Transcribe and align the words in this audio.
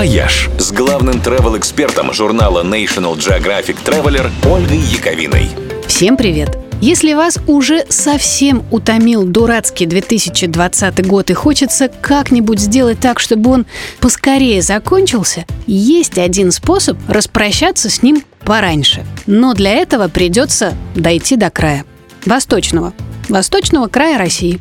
«Вояж» 0.00 0.48
с 0.58 0.72
главным 0.72 1.16
travel-экспертом 1.16 2.14
журнала 2.14 2.64
National 2.64 3.18
Geographic 3.18 3.76
Traveler 3.84 4.30
Ольгой 4.50 4.78
Яковиной. 4.78 5.50
Всем 5.86 6.16
привет! 6.16 6.56
Если 6.80 7.12
вас 7.12 7.38
уже 7.46 7.84
совсем 7.90 8.62
утомил 8.70 9.24
дурацкий 9.24 9.84
2020 9.84 11.06
год 11.06 11.28
и 11.28 11.34
хочется 11.34 11.88
как-нибудь 11.88 12.60
сделать 12.60 12.98
так, 12.98 13.20
чтобы 13.20 13.50
он 13.50 13.66
поскорее 14.00 14.62
закончился, 14.62 15.44
есть 15.66 16.16
один 16.16 16.50
способ 16.50 16.96
распрощаться 17.06 17.90
с 17.90 18.02
ним 18.02 18.24
пораньше. 18.42 19.04
Но 19.26 19.52
для 19.52 19.72
этого 19.72 20.08
придется 20.08 20.72
дойти 20.94 21.36
до 21.36 21.50
края. 21.50 21.84
Восточного. 22.24 22.94
Восточного 23.28 23.88
края 23.88 24.16
России. 24.16 24.60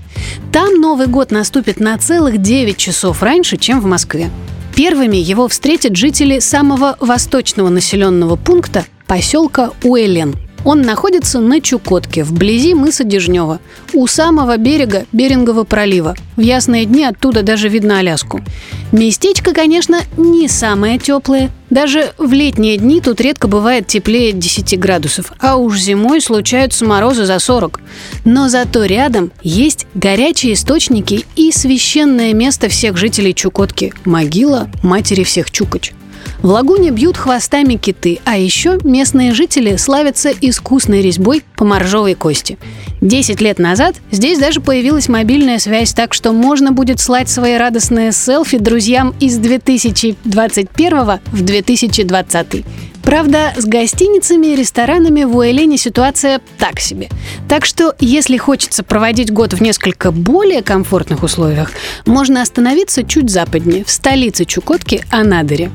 Там 0.52 0.82
Новый 0.82 1.08
год 1.08 1.32
наступит 1.32 1.80
на 1.80 1.98
целых 1.98 2.40
9 2.42 2.76
часов 2.76 3.24
раньше, 3.24 3.56
чем 3.56 3.80
в 3.80 3.86
Москве. 3.86 4.30
Первыми 4.80 5.18
его 5.18 5.50
встретят 5.50 5.98
жители 5.98 6.40
самого 6.40 6.96
восточного 7.02 7.68
населенного 7.68 8.38
пункта 8.38 8.86
поселка 9.08 9.72
Уэлен– 9.84 10.38
он 10.66 10.82
находится 10.82 11.40
на 11.40 11.62
Чукотке, 11.62 12.24
вблизи 12.24 12.74
мыса 12.74 13.04
Дежнева, 13.04 13.60
у 13.94 14.08
самого 14.08 14.58
берега 14.58 15.06
Берингового 15.12 15.64
пролива. 15.64 16.16
В 16.36 16.42
ясные 16.42 16.86
дни 16.86 17.04
оттуда 17.04 17.44
даже 17.44 17.70
видно 17.70 18.00
Аляску. 18.00 18.42
Местечко, 18.92 19.54
конечно, 19.54 20.02
не 20.18 20.48
самое 20.48 20.98
теплое. 20.98 21.52
Даже 21.70 22.14
в 22.18 22.34
летние 22.34 22.78
дни 22.78 23.02
тут 23.02 23.22
редко 23.22 23.48
бывает 23.48 23.86
теплее 23.86 24.32
10 24.32 24.80
градусов, 24.80 25.34
а 25.40 25.58
уж 25.58 25.80
зимой 25.80 26.22
случаются 26.22 26.86
морозы 26.86 27.26
за 27.26 27.38
40. 27.38 27.80
Но 28.26 28.50
зато 28.50 28.86
рядом 28.86 29.32
есть 29.44 29.86
горячие 29.94 30.54
источники 30.54 31.26
и 31.36 31.52
священное 31.52 32.34
место 32.34 32.70
всех 32.70 32.98
жителей 32.98 33.36
Чукотки– 33.36 33.94
могила 34.06 34.70
матери 34.82 35.24
всех 35.24 35.52
Чукоч. 35.52 35.94
В 36.42 36.48
лагуне 36.48 36.92
бьют 36.92 37.18
хвостами 37.18 37.76
киты, 37.76 38.20
а 38.24 38.38
еще 38.38 38.78
местные 38.84 39.34
жители 39.34 39.76
славятся 39.76 40.32
искусной 40.40 41.02
резьбой 41.02 41.44
по 41.58 41.66
моржовой 41.66 42.16
кости. 42.16 42.58
Десять 43.02 43.42
лет 43.42 43.60
назад 43.60 43.96
здесь 44.10 44.40
даже 44.40 44.62
появилась 44.62 45.10
мобильная 45.10 45.60
связь, 45.60 45.92
так 45.92 46.14
что 46.14 46.32
можно 46.32 46.72
будет 46.72 47.02
слать 47.02 47.28
свои 47.28 47.58
радостные 47.58 48.14
селфи 48.14 48.58
друзьям 48.58 49.14
из 49.20 49.38
2021 49.38 51.20
в 51.26 51.42
2020. 51.42 52.66
Правда, 53.10 53.56
с 53.58 53.66
гостиницами 53.66 54.54
и 54.54 54.56
ресторанами 54.56 55.24
в 55.24 55.36
Уэлене 55.36 55.80
ситуация 55.80 56.42
так 56.60 56.80
себе. 56.80 57.10
Так 57.48 57.66
что, 57.66 57.96
если 58.00 58.38
хочется 58.38 58.84
проводить 58.84 59.34
год 59.34 59.54
в 59.54 59.62
несколько 59.64 60.12
более 60.12 60.62
комфортных 60.62 61.24
условиях, 61.24 61.72
можно 62.06 62.44
остановиться 62.44 63.04
чуть 63.04 63.32
западнее, 63.32 63.84
в 63.84 63.90
столице 63.90 64.46
Чукотки, 64.46 65.04
Анадыре. 65.10 65.72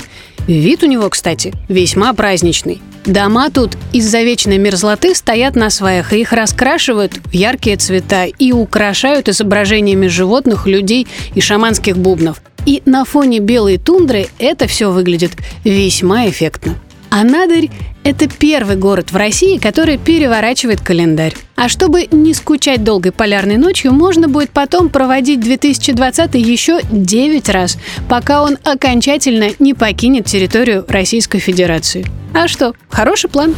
Вид 0.46 0.84
у 0.84 0.86
него, 0.86 1.08
кстати, 1.10 1.52
весьма 1.68 2.12
праздничный. 2.12 2.80
Дома 3.04 3.50
тут 3.50 3.76
из-за 3.92 4.22
вечной 4.22 4.58
мерзлоты 4.58 5.12
стоят 5.16 5.56
на 5.56 5.70
сваях, 5.70 6.12
и 6.12 6.20
их 6.20 6.32
раскрашивают 6.32 7.14
в 7.14 7.32
яркие 7.32 7.76
цвета 7.78 8.26
и 8.26 8.52
украшают 8.52 9.28
изображениями 9.28 10.06
животных, 10.06 10.68
людей 10.68 11.08
и 11.34 11.40
шаманских 11.40 11.98
бубнов. 11.98 12.40
И 12.64 12.80
на 12.86 13.04
фоне 13.04 13.40
белой 13.40 13.78
тундры 13.78 14.28
это 14.38 14.68
все 14.68 14.92
выглядит 14.92 15.32
весьма 15.64 16.28
эффектно. 16.28 16.76
Анадырь– 17.14 17.70
это 18.02 18.28
первый 18.28 18.74
город 18.74 19.12
в 19.12 19.16
России, 19.16 19.58
который 19.58 19.98
переворачивает 19.98 20.80
календарь. 20.80 21.36
А 21.54 21.68
чтобы 21.68 22.08
не 22.10 22.34
скучать 22.34 22.82
долгой 22.82 23.12
полярной 23.12 23.56
ночью, 23.56 23.92
можно 23.92 24.26
будет 24.26 24.50
потом 24.50 24.88
проводить 24.88 25.38
2020 25.38 26.34
еще 26.34 26.80
9 26.90 27.48
раз, 27.50 27.78
пока 28.08 28.42
он 28.42 28.58
окончательно 28.64 29.50
не 29.60 29.74
покинет 29.74 30.26
территорию 30.26 30.84
Российской 30.88 31.38
Федерации. 31.38 32.04
А 32.34 32.48
что, 32.48 32.74
хороший 32.90 33.30
план. 33.30 33.54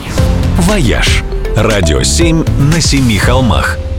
«Вояж»– 0.58 1.24
радио 1.56 2.02
7 2.02 2.44
на 2.74 2.80
семи 2.82 3.16
холмах– 3.16 3.78